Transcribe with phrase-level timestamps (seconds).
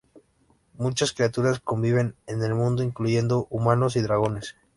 [0.79, 4.55] Muchas criaturas conviven en el mundo, incluyendo humanos y dragones.